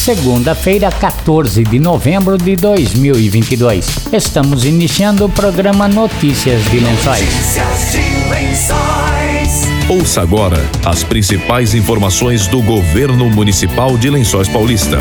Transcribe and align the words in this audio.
segunda-feira, 0.00 0.90
14 0.90 1.62
de 1.62 1.78
novembro 1.78 2.38
de 2.38 2.56
2022. 2.56 4.08
Estamos 4.10 4.64
iniciando 4.64 5.26
o 5.26 5.28
programa 5.28 5.86
Notícias 5.88 6.64
de 6.70 6.80
Lençóis. 6.80 7.20
Notícias 7.20 7.92
de 7.92 7.98
Lençóis. 8.30 9.90
Ouça 9.90 10.22
agora 10.22 10.56
as 10.86 11.04
principais 11.04 11.74
informações 11.74 12.46
do 12.46 12.62
governo 12.62 13.28
municipal 13.28 13.98
de 13.98 14.08
Lençóis 14.08 14.48
Paulista. 14.48 14.96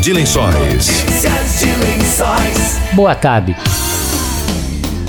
De 0.00 0.12
Lençóis. 0.12 0.46
Notícias 0.78 1.58
de 1.58 1.66
Lençóis. 1.72 2.78
Boa 2.92 3.16
tarde. 3.16 3.56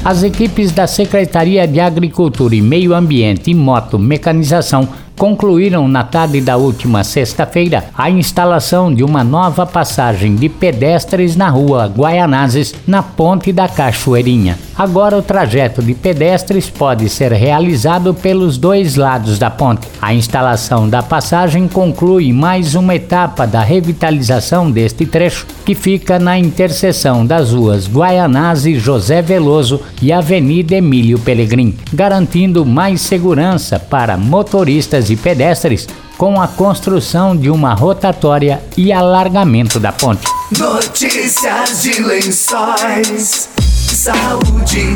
As 0.03 0.23
equipes 0.23 0.71
da 0.71 0.87
Secretaria 0.87 1.67
de 1.67 1.79
Agricultura 1.79 2.55
e 2.55 2.61
Meio 2.61 2.95
Ambiente 2.95 3.51
e 3.51 3.53
Moto 3.53 3.99
Mecanização 3.99 4.89
concluíram 5.17 5.87
na 5.87 6.03
tarde 6.03 6.39
da 6.39 6.57
última 6.57 7.03
sexta-feira 7.03 7.85
a 7.97 8.09
instalação 8.09 8.93
de 8.93 9.03
uma 9.03 9.23
nova 9.23 9.65
passagem 9.65 10.35
de 10.35 10.47
pedestres 10.47 11.35
na 11.35 11.49
rua 11.49 11.87
Guaianazes, 11.87 12.75
na 12.85 13.01
ponte 13.01 13.51
da 13.51 13.67
Cachoeirinha. 13.67 14.57
Agora 14.77 15.17
o 15.17 15.23
trajeto 15.23 15.81
de 15.81 15.95
pedestres 15.95 16.69
pode 16.69 17.09
ser 17.09 17.31
realizado 17.31 18.13
pelos 18.13 18.59
dois 18.59 18.95
lados 18.95 19.39
da 19.39 19.49
ponte. 19.49 19.87
A 19.99 20.13
instalação 20.13 20.87
da 20.87 21.01
passagem 21.01 21.67
conclui 21.67 22.31
mais 22.31 22.75
uma 22.75 22.93
etapa 22.93 23.47
da 23.47 23.61
revitalização 23.61 24.69
deste 24.69 25.03
trecho, 25.03 25.47
que 25.65 25.73
fica 25.73 26.19
na 26.19 26.37
interseção 26.37 27.25
das 27.25 27.53
ruas 27.53 27.87
Guaianazes 27.87 28.79
José 28.79 29.19
Veloso 29.19 29.81
e 29.99 30.13
Avenida 30.13 30.75
Emílio 30.75 31.17
Pelegrim, 31.17 31.75
garantindo 31.91 32.63
mais 32.63 33.01
segurança 33.01 33.79
para 33.79 34.15
motoristas 34.15 35.06
e 35.09 35.15
pedestres 35.15 35.87
com 36.17 36.41
a 36.41 36.47
construção 36.47 37.35
de 37.35 37.49
uma 37.49 37.73
rotatória 37.73 38.61
e 38.75 38.91
alargamento 38.91 39.79
da 39.79 39.91
ponte. 39.91 40.25
Notícias 40.57 41.83
de 41.83 42.01
Lençóis. 42.01 43.49
Saúde. 43.97 44.95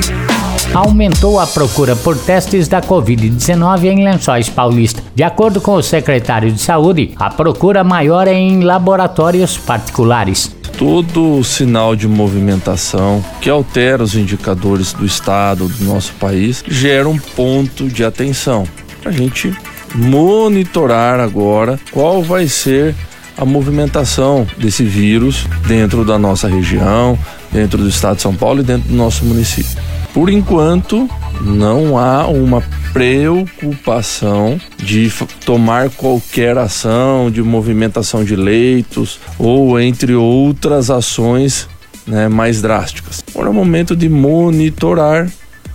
Aumentou 0.73 1.39
a 1.39 1.47
procura 1.47 1.95
por 1.95 2.17
testes 2.17 2.67
da 2.67 2.81
Covid-19 2.81 3.85
em 3.85 4.03
Lençóis 4.03 4.47
Paulista. 4.47 5.03
De 5.13 5.23
acordo 5.23 5.59
com 5.59 5.73
o 5.73 5.83
secretário 5.83 6.52
de 6.52 6.61
Saúde, 6.61 7.13
a 7.17 7.30
procura 7.30 7.83
maior 7.83 8.28
é 8.28 8.33
em 8.33 8.61
laboratórios 8.61 9.57
particulares. 9.57 10.55
todo 10.78 11.44
sinal 11.44 11.95
de 11.95 12.07
movimentação 12.07 13.23
que 13.39 13.50
altera 13.50 14.02
os 14.02 14.16
indicadores 14.16 14.94
do 14.94 15.05
estado, 15.05 15.67
do 15.67 15.83
nosso 15.83 16.13
país, 16.13 16.63
gera 16.67 17.07
um 17.07 17.17
ponto 17.17 17.88
de 17.88 18.03
atenção 18.03 18.66
para 19.02 19.11
a 19.11 19.13
gente 19.13 19.55
monitorar 19.95 21.20
agora 21.20 21.80
qual 21.92 22.23
vai 22.23 22.47
ser 22.47 22.95
a 23.38 23.45
movimentação 23.45 24.45
desse 24.58 24.84
vírus 24.84 25.47
dentro 25.67 26.06
da 26.06 26.20
nossa 26.20 26.47
região, 26.47 27.17
dentro 27.52 27.80
do 27.80 27.89
estado 27.89 28.17
de 28.17 28.22
São 28.22 28.36
Paulo 28.36 28.62
e 28.62 28.64
dentro 28.64 28.89
do 28.89 28.95
nosso 28.95 29.25
município. 29.25 29.72
Por 30.14 30.30
enquanto, 30.30 31.09
não 31.42 31.97
há 31.97 32.28
uma 32.28 32.62
preocupação 32.92 34.59
de 34.78 35.12
tomar 35.45 35.89
qualquer 35.89 36.58
ação 36.58 37.31
de 37.31 37.42
movimentação 37.42 38.23
de 38.23 38.36
leitos 38.36 39.19
ou 39.39 39.80
entre 39.80 40.14
outras 40.14 40.89
ações 40.89 41.67
né, 42.06 42.28
mais 42.28 42.62
drásticas. 42.62 43.23
Agora 43.30 43.47
é 43.47 43.52
o 43.52 43.53
momento 43.53 43.95
de 43.95 44.09
monitorar 44.09 45.30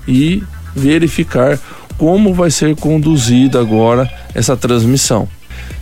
e 0.07 0.43
verificar 0.75 1.59
como 1.99 2.33
vai 2.35 2.51
ser 2.51 2.75
conduzida 2.77 3.61
agora 3.61 4.11
essa 4.35 4.57
transmissão. 4.57 5.29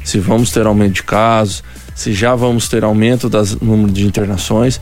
Se 0.04 0.18
vamos 0.18 0.50
ter 0.50 0.66
aumento 0.66 0.94
de 0.94 1.02
casos, 1.02 1.62
se 1.94 2.12
já 2.12 2.34
vamos 2.34 2.68
ter 2.68 2.84
aumento 2.84 3.28
das 3.28 3.54
número 3.60 3.90
de 3.92 4.04
internações. 4.06 4.80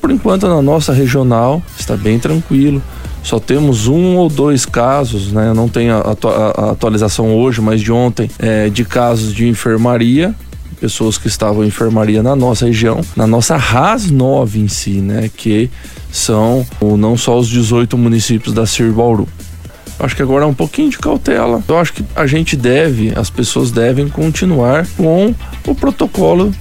Por 0.00 0.10
enquanto 0.10 0.48
na 0.48 0.60
nossa 0.62 0.92
regional 0.92 1.62
está 1.78 1.96
bem 1.96 2.18
tranquilo. 2.18 2.82
Só 3.22 3.38
temos 3.38 3.86
um 3.86 4.16
ou 4.16 4.28
dois 4.28 4.64
casos, 4.64 5.32
né? 5.32 5.52
Não 5.52 5.68
tenho 5.68 5.94
a, 5.94 6.00
a- 6.00 6.64
a 6.68 6.70
atualização 6.70 7.34
hoje, 7.36 7.60
mas 7.60 7.80
de 7.80 7.92
ontem, 7.92 8.30
é, 8.38 8.68
de 8.68 8.84
casos 8.84 9.34
de 9.34 9.46
enfermaria 9.46 10.34
pessoas 10.80 11.18
que 11.18 11.26
estavam 11.26 11.64
em 11.64 11.66
enfermaria 11.68 12.22
na 12.22 12.36
nossa 12.36 12.64
região, 12.66 13.00
na 13.16 13.26
nossa 13.26 13.56
RAS 13.56 14.08
9 14.12 14.60
em 14.60 14.68
si, 14.68 15.00
né? 15.00 15.28
Que 15.36 15.68
são 16.10 16.64
não 16.96 17.16
só 17.16 17.36
os 17.38 17.48
18 17.48 17.98
municípios 17.98 18.54
da 18.54 18.64
Cir 18.64 18.92
Bauru. 18.92 19.26
Eu 19.26 19.47
Acho 19.98 20.14
que 20.14 20.22
agora 20.22 20.44
é 20.44 20.46
um 20.46 20.54
pouquinho 20.54 20.90
de 20.90 20.98
cautela. 20.98 21.62
Eu 21.66 21.78
acho 21.78 21.92
que 21.92 22.04
a 22.14 22.26
gente 22.26 22.56
deve, 22.56 23.12
as 23.16 23.30
pessoas 23.30 23.70
devem 23.70 24.08
continuar 24.08 24.86
com 24.96 25.34
o 25.66 25.74
protocolo 25.74 26.54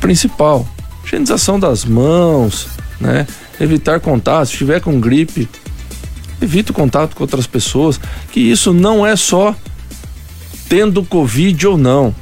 principal. 0.00 0.66
Higienização 1.04 1.58
das 1.58 1.84
mãos, 1.84 2.68
né? 3.00 3.26
Evitar 3.58 3.98
contato. 4.00 4.46
Se 4.46 4.52
estiver 4.52 4.80
com 4.80 5.00
gripe, 5.00 5.48
evite 6.40 6.70
o 6.70 6.74
contato 6.74 7.16
com 7.16 7.24
outras 7.24 7.46
pessoas. 7.46 7.98
Que 8.30 8.40
isso 8.40 8.72
não 8.72 9.06
é 9.06 9.16
só 9.16 9.54
tendo 10.68 11.02
Covid 11.02 11.66
ou 11.66 11.78
não 11.78 12.14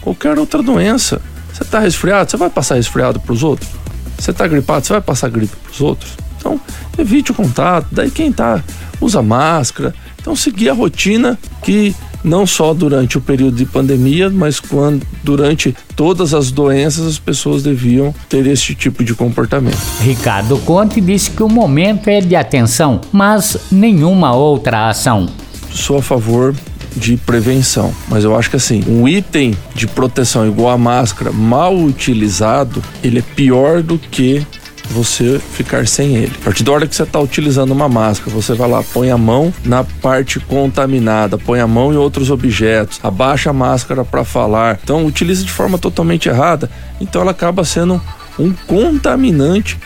qualquer 0.00 0.38
outra 0.38 0.62
doença. 0.62 1.20
Você 1.52 1.62
está 1.62 1.78
resfriado, 1.78 2.30
você 2.30 2.36
vai 2.36 2.48
passar 2.48 2.76
resfriado 2.76 3.20
para 3.20 3.32
os 3.32 3.42
outros? 3.42 3.68
Você 4.18 4.30
está 4.30 4.46
gripado, 4.46 4.86
você 4.86 4.92
vai 4.94 5.02
passar 5.02 5.28
gripe 5.28 5.54
para 5.56 5.72
os 5.72 5.80
outros? 5.80 6.12
Então, 6.40 6.60
evite 6.98 7.30
o 7.30 7.34
contato. 7.34 7.86
Daí 7.92 8.10
quem 8.10 8.32
tá 8.32 8.64
usa 9.00 9.22
máscara. 9.22 9.94
Então, 10.20 10.34
seguir 10.34 10.70
a 10.70 10.74
rotina 10.74 11.38
que 11.62 11.94
não 12.22 12.46
só 12.46 12.74
durante 12.74 13.16
o 13.16 13.20
período 13.20 13.56
de 13.56 13.64
pandemia, 13.64 14.28
mas 14.28 14.60
quando 14.60 15.06
durante 15.24 15.74
todas 15.96 16.34
as 16.34 16.50
doenças 16.50 17.06
as 17.06 17.18
pessoas 17.18 17.62
deviam 17.62 18.14
ter 18.28 18.46
esse 18.46 18.74
tipo 18.74 19.02
de 19.02 19.14
comportamento. 19.14 19.78
Ricardo 20.00 20.58
Conte 20.58 21.00
disse 21.00 21.30
que 21.30 21.42
o 21.42 21.48
momento 21.48 22.08
é 22.08 22.20
de 22.20 22.36
atenção, 22.36 23.00
mas 23.10 23.56
nenhuma 23.70 24.34
outra 24.34 24.90
ação. 24.90 25.28
sou 25.72 25.98
a 25.98 26.02
favor 26.02 26.54
de 26.96 27.16
prevenção, 27.16 27.94
mas 28.08 28.24
eu 28.24 28.36
acho 28.36 28.50
que 28.50 28.56
assim, 28.56 28.84
um 28.86 29.06
item 29.06 29.56
de 29.74 29.86
proteção 29.86 30.46
igual 30.46 30.70
a 30.70 30.78
máscara 30.78 31.30
mal 31.30 31.74
utilizado, 31.76 32.82
ele 33.02 33.20
é 33.20 33.22
pior 33.22 33.82
do 33.82 33.96
que 33.96 34.44
você 34.92 35.38
ficar 35.38 35.86
sem 35.86 36.16
ele. 36.16 36.32
A 36.40 36.44
partir 36.44 36.64
da 36.64 36.72
hora 36.72 36.86
que 36.86 36.94
você 36.94 37.02
está 37.02 37.20
utilizando 37.20 37.70
uma 37.70 37.88
máscara, 37.88 38.30
você 38.30 38.54
vai 38.54 38.68
lá, 38.68 38.82
põe 38.82 39.10
a 39.10 39.18
mão 39.18 39.52
na 39.64 39.84
parte 39.84 40.40
contaminada, 40.40 41.38
põe 41.38 41.60
a 41.60 41.66
mão 41.66 41.92
em 41.92 41.96
outros 41.96 42.30
objetos, 42.30 43.00
abaixa 43.02 43.50
a 43.50 43.52
máscara 43.52 44.04
para 44.04 44.24
falar. 44.24 44.78
Então, 44.82 45.06
utiliza 45.06 45.44
de 45.44 45.52
forma 45.52 45.78
totalmente 45.78 46.28
errada, 46.28 46.70
então 47.00 47.22
ela 47.22 47.30
acaba 47.30 47.64
sendo 47.64 48.00
um 48.38 48.52
contaminante 48.66 49.78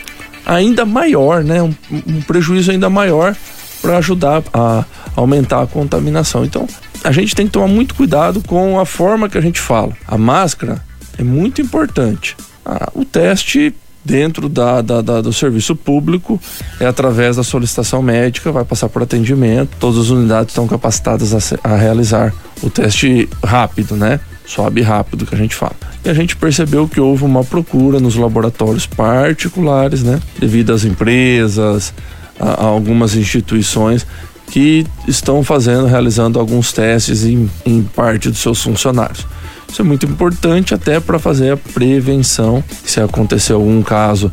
ainda 0.46 0.84
maior, 0.84 1.42
né? 1.42 1.62
Um, 1.62 1.74
um 1.90 2.20
prejuízo 2.22 2.70
ainda 2.70 2.88
maior 2.90 3.36
para 3.80 3.98
ajudar 3.98 4.42
a 4.52 4.84
aumentar 5.14 5.62
a 5.62 5.66
contaminação. 5.66 6.44
Então, 6.44 6.66
a 7.02 7.12
gente 7.12 7.34
tem 7.34 7.46
que 7.46 7.52
tomar 7.52 7.68
muito 7.68 7.94
cuidado 7.94 8.42
com 8.46 8.80
a 8.80 8.86
forma 8.86 9.28
que 9.28 9.36
a 9.36 9.40
gente 9.40 9.60
fala. 9.60 9.92
A 10.06 10.16
máscara 10.16 10.82
é 11.18 11.22
muito 11.22 11.60
importante. 11.60 12.36
Ah, 12.64 12.90
o 12.94 13.04
teste 13.04 13.74
dentro 14.04 14.48
da, 14.48 14.82
da- 14.82 15.00
da- 15.00 15.20
do 15.20 15.32
serviço 15.32 15.74
público 15.74 16.40
é 16.78 16.86
através 16.86 17.36
da 17.36 17.42
solicitação 17.42 18.02
médica, 18.02 18.52
vai 18.52 18.64
passar 18.64 18.88
por 18.88 19.02
atendimento. 19.02 19.70
Todas 19.80 19.98
as 20.00 20.10
unidades 20.10 20.50
estão 20.52 20.66
capacitadas 20.68 21.32
a, 21.34 21.58
a 21.64 21.76
realizar 21.76 22.32
o 22.62 22.68
teste 22.70 23.28
rápido, 23.44 23.96
né? 23.96 24.20
Sobe 24.46 24.82
rápido 24.82 25.24
que 25.24 25.34
a 25.34 25.38
gente 25.38 25.54
fala. 25.54 25.74
E 26.04 26.10
a 26.10 26.14
gente 26.14 26.36
percebeu 26.36 26.86
que 26.86 27.00
houve 27.00 27.24
uma 27.24 27.42
procura 27.42 27.98
nos 27.98 28.14
laboratórios 28.14 28.86
particulares, 28.86 30.02
né? 30.02 30.20
Devido 30.38 30.72
às 30.72 30.84
empresas, 30.84 31.94
a, 32.38 32.62
a 32.62 32.64
algumas 32.64 33.14
instituições 33.14 34.06
que 34.50 34.86
estão 35.08 35.42
fazendo, 35.42 35.86
realizando 35.86 36.38
alguns 36.38 36.72
testes 36.74 37.24
em, 37.24 37.50
em 37.64 37.82
parte 37.82 38.28
dos 38.28 38.38
seus 38.38 38.62
funcionários. 38.62 39.26
Isso 39.74 39.82
é 39.82 39.84
muito 39.84 40.06
importante 40.06 40.72
até 40.72 41.00
para 41.00 41.18
fazer 41.18 41.50
a 41.50 41.56
prevenção, 41.56 42.62
se 42.84 43.00
acontecer 43.00 43.54
algum 43.54 43.82
caso 43.82 44.30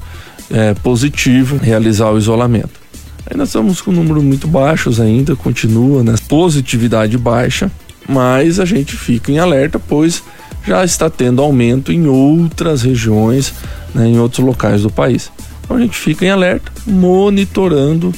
é, 0.51 0.75
positivo, 0.75 1.57
realizar 1.57 2.11
o 2.11 2.17
isolamento. 2.19 2.79
Ainda 3.27 3.45
estamos 3.45 3.81
com 3.81 3.89
um 3.89 3.95
número 3.95 4.21
muito 4.21 4.47
baixos 4.47 4.99
ainda, 4.99 5.35
continua, 5.35 6.03
né? 6.03 6.13
Positividade 6.29 7.17
baixa, 7.17 7.71
mas 8.07 8.59
a 8.59 8.65
gente 8.65 8.95
fica 8.95 9.31
em 9.31 9.39
alerta, 9.39 9.79
pois 9.79 10.21
já 10.63 10.85
está 10.85 11.09
tendo 11.09 11.41
aumento 11.41 11.91
em 11.91 12.05
outras 12.05 12.83
regiões, 12.83 13.51
né, 13.95 14.09
em 14.09 14.19
outros 14.19 14.45
locais 14.45 14.83
do 14.83 14.91
país. 14.91 15.31
Então 15.63 15.75
a 15.75 15.79
gente 15.79 15.97
fica 15.97 16.23
em 16.23 16.29
alerta, 16.29 16.71
monitorando 16.85 18.13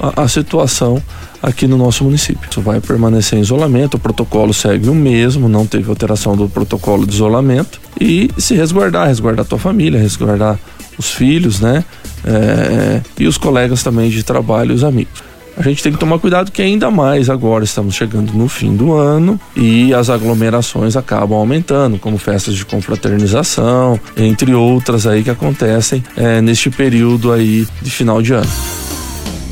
a, 0.00 0.24
a 0.24 0.26
situação 0.26 1.00
aqui 1.42 1.66
no 1.66 1.76
nosso 1.76 2.04
município. 2.04 2.48
Isso 2.50 2.60
vai 2.60 2.80
permanecer 2.80 3.38
em 3.38 3.42
isolamento, 3.42 3.96
o 3.96 4.00
protocolo 4.00 4.52
segue 4.54 4.88
o 4.88 4.94
mesmo, 4.94 5.48
não 5.48 5.66
teve 5.66 5.88
alteração 5.88 6.36
do 6.36 6.48
protocolo 6.48 7.06
de 7.06 7.14
isolamento 7.14 7.80
e 8.00 8.30
se 8.38 8.54
resguardar, 8.54 9.08
resguardar 9.08 9.44
a 9.44 9.48
tua 9.48 9.58
família, 9.58 10.00
resguardar 10.00 10.58
os 10.98 11.10
filhos, 11.10 11.60
né? 11.60 11.84
É, 12.24 13.00
e 13.18 13.26
os 13.26 13.36
colegas 13.36 13.82
também 13.82 14.08
de 14.08 14.22
trabalho 14.22 14.74
os 14.74 14.82
amigos. 14.82 15.22
a 15.56 15.62
gente 15.62 15.82
tem 15.82 15.92
que 15.92 15.98
tomar 15.98 16.18
cuidado 16.18 16.50
que 16.50 16.62
ainda 16.62 16.90
mais 16.90 17.28
agora 17.28 17.64
estamos 17.64 17.94
chegando 17.94 18.32
no 18.32 18.48
fim 18.48 18.74
do 18.74 18.92
ano 18.92 19.38
e 19.54 19.92
as 19.92 20.08
aglomerações 20.08 20.96
acabam 20.96 21.38
aumentando, 21.38 21.98
como 21.98 22.16
festas 22.18 22.54
de 22.54 22.64
confraternização, 22.64 24.00
entre 24.16 24.54
outras 24.54 25.06
aí 25.06 25.22
que 25.22 25.30
acontecem 25.30 26.02
é, 26.16 26.40
neste 26.40 26.70
período 26.70 27.32
aí 27.32 27.66
de 27.82 27.90
final 27.90 28.22
de 28.22 28.32
ano. 28.32 28.83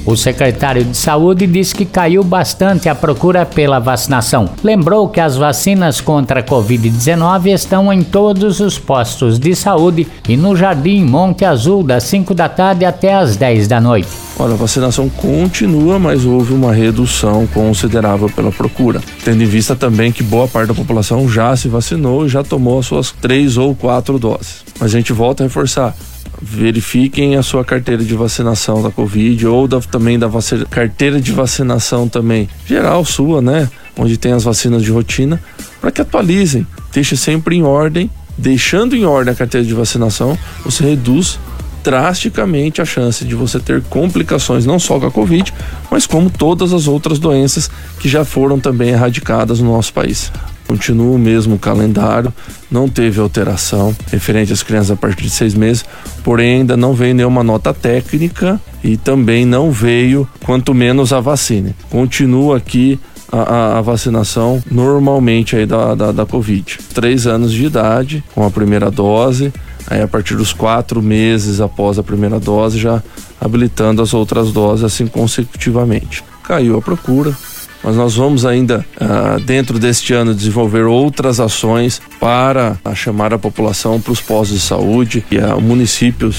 O 0.04 0.16
secretário 0.16 0.84
de 0.84 0.96
Saúde 0.96 1.46
disse 1.46 1.74
que 1.74 1.84
caiu 1.84 2.24
bastante 2.24 2.88
a 2.88 2.94
procura 2.94 3.46
pela 3.46 3.78
vacinação. 3.78 4.48
Lembrou 4.62 5.08
que 5.08 5.20
as 5.20 5.36
vacinas 5.36 6.00
contra 6.00 6.40
a 6.40 6.42
Covid-19 6.42 7.46
estão 7.52 7.92
em 7.92 8.02
todos 8.02 8.58
os 8.58 8.78
postos 8.78 9.38
de 9.38 9.54
saúde 9.54 10.08
e 10.28 10.36
no 10.36 10.56
Jardim 10.56 11.04
Monte 11.04 11.44
Azul, 11.44 11.84
das 11.84 12.02
5 12.04 12.34
da 12.34 12.48
tarde 12.48 12.84
até 12.84 13.14
as 13.14 13.36
10 13.36 13.68
da 13.68 13.80
noite. 13.80 14.08
Olha, 14.38 14.54
a 14.54 14.56
vacinação 14.56 15.08
continua, 15.08 16.00
mas 16.00 16.24
houve 16.24 16.52
uma 16.52 16.72
redução 16.72 17.46
considerável 17.46 18.28
pela 18.28 18.50
procura, 18.50 19.00
tendo 19.24 19.42
em 19.42 19.46
vista 19.46 19.76
também 19.76 20.10
que 20.10 20.22
boa 20.22 20.48
parte 20.48 20.68
da 20.68 20.74
população 20.74 21.28
já 21.28 21.54
se 21.54 21.68
vacinou 21.68 22.26
e 22.26 22.28
já 22.28 22.42
tomou 22.42 22.80
as 22.80 22.86
suas 22.86 23.12
três 23.12 23.56
ou 23.56 23.72
quatro 23.74 24.18
doses. 24.18 24.64
Mas 24.80 24.92
a 24.92 24.98
gente 24.98 25.12
volta 25.12 25.44
a 25.44 25.46
reforçar 25.46 25.94
verifiquem 26.42 27.36
a 27.36 27.42
sua 27.42 27.64
carteira 27.64 28.02
de 28.02 28.14
vacinação 28.14 28.82
da 28.82 28.90
Covid 28.90 29.46
ou 29.46 29.68
da, 29.68 29.80
também 29.80 30.18
da 30.18 30.28
carteira 30.68 31.20
de 31.20 31.30
vacinação 31.30 32.08
também 32.08 32.48
geral 32.66 33.04
sua, 33.04 33.40
né? 33.40 33.70
Onde 33.96 34.16
tem 34.16 34.32
as 34.32 34.42
vacinas 34.42 34.82
de 34.82 34.90
rotina, 34.90 35.40
para 35.80 35.92
que 35.92 36.00
atualizem. 36.00 36.66
Deixe 36.92 37.16
sempre 37.16 37.56
em 37.56 37.62
ordem. 37.62 38.10
Deixando 38.36 38.96
em 38.96 39.04
ordem 39.04 39.32
a 39.32 39.36
carteira 39.36 39.64
de 39.64 39.74
vacinação, 39.74 40.36
você 40.64 40.82
reduz 40.82 41.38
drasticamente 41.84 42.80
a 42.80 42.84
chance 42.84 43.24
de 43.24 43.34
você 43.34 43.60
ter 43.60 43.82
complicações 43.82 44.64
não 44.64 44.78
só 44.78 44.98
com 44.98 45.06
a 45.06 45.10
Covid, 45.10 45.52
mas 45.90 46.06
como 46.06 46.30
todas 46.30 46.72
as 46.72 46.88
outras 46.88 47.18
doenças 47.18 47.70
que 48.00 48.08
já 48.08 48.24
foram 48.24 48.58
também 48.58 48.90
erradicadas 48.90 49.60
no 49.60 49.72
nosso 49.72 49.92
país. 49.92 50.32
Continua 50.72 51.16
o 51.16 51.18
mesmo 51.18 51.58
calendário, 51.58 52.32
não 52.70 52.88
teve 52.88 53.20
alteração 53.20 53.94
referente 54.10 54.54
às 54.54 54.62
crianças 54.62 54.92
a 54.92 54.96
partir 54.96 55.24
de 55.24 55.28
seis 55.28 55.52
meses, 55.52 55.84
porém 56.24 56.60
ainda 56.60 56.78
não 56.78 56.94
veio 56.94 57.14
nenhuma 57.14 57.44
nota 57.44 57.74
técnica 57.74 58.58
e 58.82 58.96
também 58.96 59.44
não 59.44 59.70
veio, 59.70 60.26
quanto 60.46 60.72
menos, 60.72 61.12
a 61.12 61.20
vacina. 61.20 61.76
Continua 61.90 62.56
aqui 62.56 62.98
a, 63.30 63.76
a, 63.76 63.80
vacinação 63.82 64.62
normalmente 64.70 65.56
aí 65.56 65.66
da, 65.66 65.94
da, 65.94 66.10
da 66.10 66.24
Covid. 66.24 66.78
Três 66.94 67.26
anos 67.26 67.52
de 67.52 67.66
idade, 67.66 68.24
com 68.34 68.42
a 68.42 68.50
primeira 68.50 68.90
dose, 68.90 69.52
aí 69.86 70.00
a 70.00 70.08
partir 70.08 70.36
dos 70.36 70.54
quatro 70.54 71.02
meses 71.02 71.60
após 71.60 71.98
a 71.98 72.02
primeira 72.02 72.40
dose, 72.40 72.78
já 72.78 73.02
habilitando 73.38 74.00
as 74.00 74.14
outras 74.14 74.52
doses 74.52 74.84
assim 74.84 75.06
consecutivamente. 75.06 76.24
Caiu 76.42 76.78
a 76.78 76.80
procura, 76.80 77.36
mas 77.82 77.96
nós 77.96 78.14
vamos 78.14 78.46
ainda, 78.46 78.84
uh, 79.00 79.40
dentro 79.40 79.78
deste 79.78 80.12
ano, 80.12 80.34
desenvolver 80.34 80.84
outras 80.84 81.40
ações 81.40 82.00
para 82.20 82.78
uh, 82.84 82.94
chamar 82.94 83.34
a 83.34 83.38
população 83.38 84.00
para 84.00 84.12
os 84.12 84.20
postos 84.20 84.60
de 84.60 84.64
saúde. 84.64 85.24
E 85.30 85.38
uh, 85.38 85.56
o 85.56 85.60
município 85.60 86.32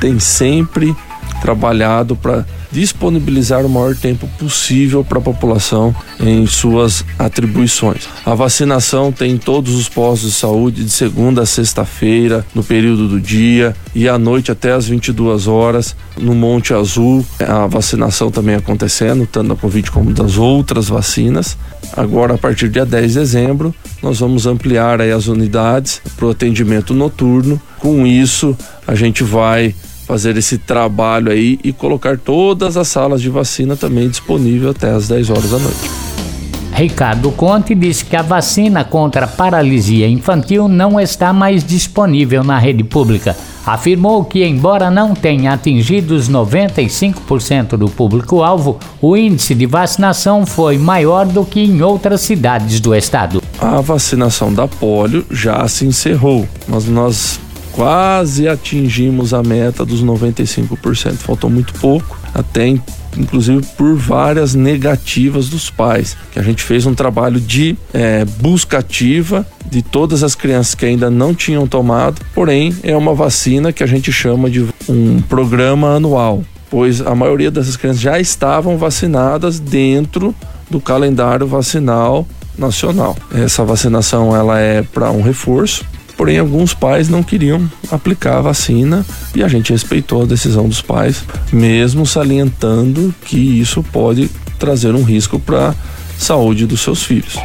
tem 0.00 0.18
sempre 0.18 0.94
trabalhado 1.42 2.16
para 2.16 2.46
disponibilizar 2.70 3.64
o 3.64 3.68
maior 3.68 3.94
tempo 3.94 4.28
possível 4.38 5.04
para 5.04 5.18
a 5.18 5.22
população 5.22 5.94
em 6.20 6.46
suas 6.46 7.04
atribuições. 7.18 8.08
A 8.24 8.34
vacinação 8.34 9.12
tem 9.12 9.36
todos 9.36 9.74
os 9.74 9.88
postos 9.88 10.30
de 10.30 10.36
saúde 10.36 10.84
de 10.84 10.90
segunda 10.90 11.42
a 11.42 11.46
sexta-feira, 11.46 12.44
no 12.54 12.62
período 12.62 13.08
do 13.08 13.20
dia 13.20 13.74
e 13.94 14.08
à 14.08 14.18
noite 14.18 14.50
até 14.50 14.72
às 14.72 14.86
22 14.86 15.46
horas 15.46 15.96
no 16.16 16.34
Monte 16.34 16.74
Azul. 16.74 17.24
A 17.40 17.66
vacinação 17.66 18.30
também 18.30 18.54
acontecendo, 18.54 19.26
tanto 19.26 19.48
da 19.48 19.56
Covid 19.56 19.90
como 19.90 20.12
das 20.12 20.36
outras 20.36 20.88
vacinas. 20.88 21.56
Agora, 21.96 22.34
a 22.34 22.38
partir 22.38 22.68
do 22.68 22.72
dia 22.72 22.86
10 22.86 23.12
de 23.12 23.18
dezembro, 23.18 23.74
nós 24.02 24.20
vamos 24.20 24.46
ampliar 24.46 25.00
as 25.00 25.26
unidades 25.26 26.00
para 26.16 26.26
o 26.26 26.30
atendimento 26.30 26.92
noturno. 26.92 27.60
Com 27.78 28.06
isso, 28.06 28.56
a 28.86 28.94
gente 28.94 29.22
vai 29.22 29.74
fazer 30.06 30.36
esse 30.36 30.56
trabalho 30.56 31.32
aí 31.32 31.58
e 31.64 31.72
colocar 31.72 32.16
todas 32.16 32.76
as 32.76 32.86
salas 32.86 33.20
de 33.20 33.28
vacina 33.28 33.76
também 33.76 34.08
disponível 34.08 34.70
até 34.70 34.90
as 34.90 35.08
10 35.08 35.30
horas 35.30 35.50
da 35.50 35.58
noite. 35.58 35.90
Ricardo 36.72 37.32
Conte 37.32 37.74
disse 37.74 38.04
que 38.04 38.14
a 38.14 38.22
vacina 38.22 38.84
contra 38.84 39.24
a 39.24 39.28
paralisia 39.28 40.06
infantil 40.06 40.68
não 40.68 41.00
está 41.00 41.32
mais 41.32 41.64
disponível 41.64 42.44
na 42.44 42.58
rede 42.58 42.84
pública. 42.84 43.34
Afirmou 43.64 44.24
que, 44.24 44.44
embora 44.44 44.90
não 44.90 45.12
tenha 45.12 45.54
atingido 45.54 46.14
os 46.14 46.28
95% 46.28 47.76
do 47.76 47.88
público-alvo, 47.88 48.78
o 49.00 49.16
índice 49.16 49.54
de 49.54 49.66
vacinação 49.66 50.46
foi 50.46 50.78
maior 50.78 51.26
do 51.26 51.44
que 51.44 51.60
em 51.60 51.82
outras 51.82 52.20
cidades 52.20 52.78
do 52.78 52.94
estado. 52.94 53.42
A 53.58 53.80
vacinação 53.80 54.52
da 54.52 54.68
polio 54.68 55.26
já 55.30 55.66
se 55.66 55.86
encerrou, 55.86 56.46
mas 56.68 56.84
nós 56.84 57.40
quase 57.76 58.48
atingimos 58.48 59.34
a 59.34 59.42
meta 59.42 59.84
dos 59.84 60.02
95%. 60.02 61.16
Faltou 61.18 61.50
muito 61.50 61.74
pouco, 61.74 62.18
até 62.32 62.66
inclusive 63.16 63.62
por 63.76 63.94
várias 63.94 64.54
negativas 64.54 65.50
dos 65.50 65.68
pais. 65.68 66.16
Que 66.32 66.38
a 66.38 66.42
gente 66.42 66.62
fez 66.62 66.86
um 66.86 66.94
trabalho 66.94 67.38
de 67.38 67.76
é, 67.92 68.24
busca 68.24 68.78
ativa 68.78 69.46
de 69.70 69.82
todas 69.82 70.22
as 70.22 70.34
crianças 70.34 70.74
que 70.74 70.86
ainda 70.86 71.10
não 71.10 71.34
tinham 71.34 71.66
tomado, 71.66 72.22
porém 72.34 72.74
é 72.82 72.96
uma 72.96 73.14
vacina 73.14 73.72
que 73.72 73.84
a 73.84 73.86
gente 73.86 74.10
chama 74.10 74.48
de 74.48 74.66
um 74.88 75.20
programa 75.20 75.96
anual, 75.96 76.42
pois 76.70 77.02
a 77.02 77.14
maioria 77.14 77.50
dessas 77.50 77.76
crianças 77.76 78.00
já 78.00 78.18
estavam 78.18 78.78
vacinadas 78.78 79.60
dentro 79.60 80.34
do 80.70 80.80
calendário 80.80 81.46
vacinal 81.46 82.26
nacional. 82.56 83.16
Essa 83.34 83.64
vacinação 83.64 84.34
ela 84.34 84.58
é 84.58 84.82
para 84.82 85.10
um 85.10 85.20
reforço 85.20 85.84
Porém, 86.16 86.38
alguns 86.38 86.72
pais 86.72 87.08
não 87.08 87.22
queriam 87.22 87.70
aplicar 87.90 88.38
a 88.38 88.42
vacina 88.42 89.04
e 89.34 89.42
a 89.42 89.48
gente 89.48 89.72
respeitou 89.72 90.22
a 90.22 90.26
decisão 90.26 90.66
dos 90.68 90.80
pais, 90.80 91.24
mesmo 91.52 92.06
salientando 92.06 93.14
que 93.24 93.60
isso 93.60 93.82
pode 93.82 94.30
trazer 94.58 94.94
um 94.94 95.02
risco 95.02 95.38
para 95.38 95.68
a 95.68 95.74
saúde 96.18 96.66
dos 96.66 96.80
seus 96.80 97.02
filhos. 97.02 97.36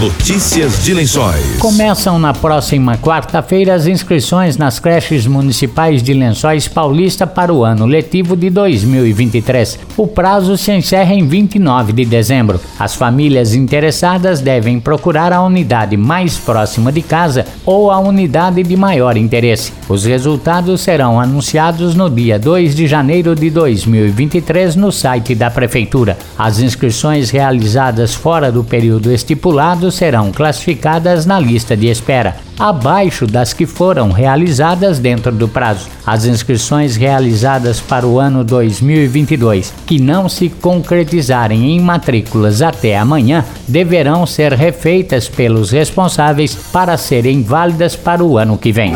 Notícias 0.00 0.82
de 0.82 0.94
Lençóis. 0.94 1.58
Começam 1.60 2.18
na 2.18 2.32
próxima 2.32 2.96
quarta-feira 2.96 3.74
as 3.74 3.86
inscrições 3.86 4.56
nas 4.56 4.80
creches 4.80 5.28
municipais 5.28 6.02
de 6.02 6.12
Lençóis 6.12 6.66
Paulista 6.66 7.24
para 7.24 7.52
o 7.52 7.62
ano 7.62 7.86
letivo 7.86 8.34
de 8.34 8.50
2023. 8.50 9.78
O 9.96 10.08
prazo 10.08 10.56
se 10.56 10.72
encerra 10.72 11.14
em 11.14 11.24
29 11.24 11.92
de 11.92 12.04
dezembro. 12.04 12.60
As 12.78 12.96
famílias 12.96 13.54
interessadas 13.54 14.40
devem 14.40 14.80
procurar 14.80 15.32
a 15.32 15.42
unidade 15.42 15.96
mais 15.96 16.36
próxima 16.36 16.90
de 16.90 17.02
casa 17.02 17.46
ou 17.64 17.90
a 17.90 17.98
unidade 18.00 18.62
de 18.64 18.76
maior 18.76 19.16
interesse. 19.16 19.72
Os 19.88 20.04
resultados 20.04 20.80
serão 20.80 21.20
anunciados 21.20 21.94
no 21.94 22.10
dia 22.10 22.40
2 22.40 22.74
de 22.74 22.88
janeiro 22.88 23.36
de 23.36 23.50
2023 23.50 24.74
no 24.74 24.90
site 24.90 25.32
da 25.34 25.48
Prefeitura. 25.48 26.18
As 26.36 26.58
inscrições 26.58 27.30
realizadas 27.30 28.14
fora 28.14 28.50
do 28.50 28.64
período 28.64 29.12
estipulado 29.12 29.81
serão 29.90 30.30
classificadas 30.30 31.26
na 31.26 31.38
lista 31.40 31.76
de 31.76 31.88
espera, 31.88 32.36
abaixo 32.58 33.26
das 33.26 33.52
que 33.52 33.66
foram 33.66 34.10
realizadas 34.10 34.98
dentro 34.98 35.32
do 35.32 35.48
prazo. 35.48 35.88
As 36.06 36.24
inscrições 36.24 36.96
realizadas 36.96 37.80
para 37.80 38.06
o 38.06 38.18
ano 38.18 38.44
2022, 38.44 39.72
que 39.86 40.00
não 40.00 40.28
se 40.28 40.48
concretizarem 40.48 41.72
em 41.72 41.80
matrículas 41.80 42.62
até 42.62 42.96
amanhã, 42.96 43.44
deverão 43.66 44.26
ser 44.26 44.52
refeitas 44.52 45.28
pelos 45.28 45.70
responsáveis 45.70 46.54
para 46.54 46.96
serem 46.96 47.42
válidas 47.42 47.96
para 47.96 48.22
o 48.22 48.38
ano 48.38 48.56
que 48.56 48.70
vem. 48.70 48.92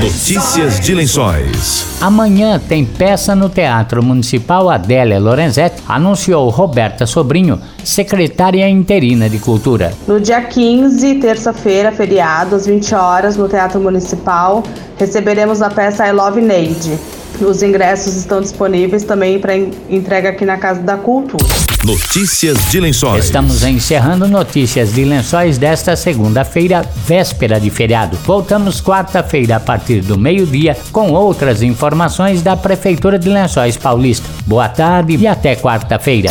Notícias 0.00 0.80
de 0.80 0.94
Lençóis. 0.94 1.98
Amanhã 2.00 2.58
tem 2.58 2.86
peça 2.86 3.34
no 3.34 3.50
Teatro 3.50 4.02
Municipal 4.02 4.70
Adélia 4.70 5.20
Lorenzetti, 5.20 5.82
anunciou 5.86 6.48
Roberta 6.48 7.04
Sobrinho, 7.04 7.60
secretária 7.84 8.66
interina 8.66 9.28
de 9.28 9.38
Cultura. 9.38 9.92
No 10.08 10.18
dia 10.18 10.40
15, 10.40 11.16
terça-feira, 11.16 11.92
feriado, 11.92 12.56
às 12.56 12.66
20 12.66 12.94
horas, 12.94 13.36
no 13.36 13.46
Teatro 13.46 13.78
Municipal, 13.78 14.62
receberemos 14.98 15.60
a 15.60 15.68
peça 15.68 16.08
I 16.08 16.12
Love 16.12 16.40
Neide. 16.40 16.98
Os 17.40 17.62
ingressos 17.62 18.16
estão 18.16 18.40
disponíveis 18.40 19.04
também 19.04 19.38
para 19.38 19.56
entrega 19.56 20.30
aqui 20.30 20.44
na 20.44 20.56
Casa 20.56 20.80
da 20.80 20.96
Cultura. 20.96 21.44
Notícias 21.84 22.58
de 22.70 22.80
Lençóis. 22.80 23.26
Estamos 23.26 23.62
encerrando 23.62 24.26
notícias 24.26 24.92
de 24.92 25.04
Lençóis 25.04 25.58
desta 25.58 25.94
segunda-feira, 25.94 26.84
véspera 27.06 27.60
de 27.60 27.70
feriado. 27.70 28.16
Voltamos 28.24 28.80
quarta-feira 28.80 29.56
a 29.56 29.60
partir 29.60 30.00
do 30.00 30.18
meio-dia 30.18 30.76
com 30.90 31.12
outras 31.12 31.62
informações 31.62 32.42
da 32.42 32.56
Prefeitura 32.56 33.18
de 33.18 33.28
Lençóis 33.28 33.76
Paulista. 33.76 34.28
Boa 34.46 34.68
tarde 34.68 35.16
e 35.16 35.26
até 35.26 35.54
quarta-feira. 35.54 36.30